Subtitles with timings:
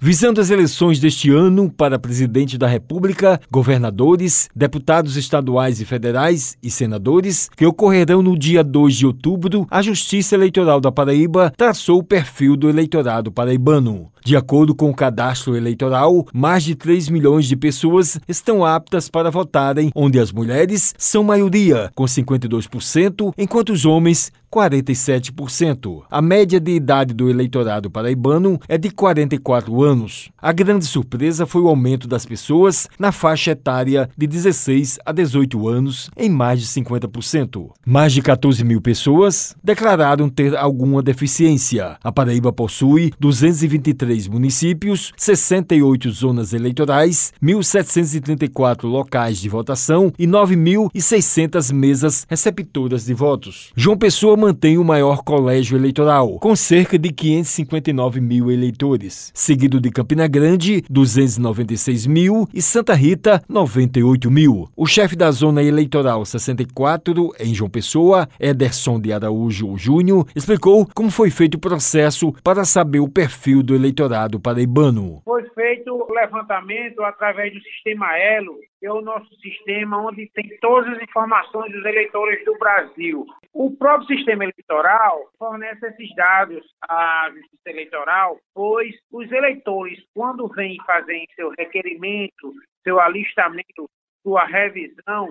[0.00, 6.70] Visando as eleições deste ano para presidente da República, governadores, deputados estaduais e federais e
[6.70, 12.04] senadores, que ocorrerão no dia 2 de outubro, a Justiça Eleitoral da Paraíba traçou o
[12.04, 14.08] perfil do eleitorado paraibano.
[14.28, 19.30] De acordo com o cadastro eleitoral, mais de 3 milhões de pessoas estão aptas para
[19.30, 26.02] votarem, onde as mulheres são maioria, com 52%, enquanto os homens 47%.
[26.10, 30.30] A média de idade do eleitorado paraibano é de 44 anos.
[30.40, 35.68] A grande surpresa foi o aumento das pessoas na faixa etária de 16 a 18
[35.68, 37.70] anos, em mais de 50%.
[37.86, 41.96] Mais de 14 mil pessoas declararam ter alguma deficiência.
[42.02, 52.26] A Paraíba possui 223 municípios, 68 zonas eleitorais, 1.734 locais de votação e 9.600 mesas
[52.28, 53.70] receptoras de votos.
[53.76, 59.90] João Pessoa mantém o maior colégio eleitoral, com cerca de 559 mil eleitores, seguido de
[59.90, 64.68] Campina Grande, 296 mil e Santa Rita, 98 mil.
[64.76, 71.10] O chefe da Zona Eleitoral 64, em João Pessoa, Ederson de Araújo Júnior, explicou como
[71.10, 74.07] foi feito o processo para saber o perfil do eleitorado
[74.40, 75.20] paraibano.
[75.24, 80.56] Foi feito o levantamento através do sistema Elo, que é o nosso sistema onde tem
[80.60, 83.26] todas as informações dos eleitores do Brasil.
[83.52, 90.76] O próprio sistema eleitoral fornece esses dados à Justiça Eleitoral, pois os eleitores, quando vêm
[90.86, 92.52] fazer seu requerimento,
[92.84, 93.88] seu alistamento,
[94.22, 95.28] sua revisão,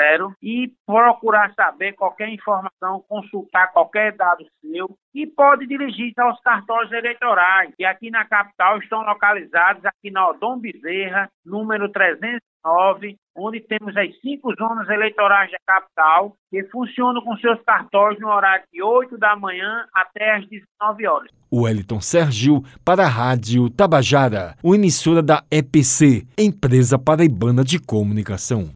[0.42, 6.92] e procurar saber qualquer informação, consultar qualquer qualquer dado seu e pode dirigir-se aos cartórios
[6.92, 13.98] eleitorais, que aqui na capital estão localizados aqui na Odom Bezerra, número 309, onde temos
[13.98, 19.18] as cinco zonas eleitorais da capital, que funcionam com seus cartórios no horário de 8
[19.18, 21.32] da manhã até as 19 horas.
[21.50, 28.70] O Wellington Sergio para a Rádio Tabajara, uma emissora da EPC, Empresa Paraibana de Comunicação.